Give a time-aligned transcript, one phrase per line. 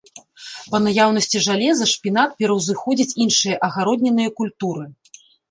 [0.69, 4.89] Па наяўнасці жалеза шпінат пераўзыходзіць іншыя агароднінныя культуры.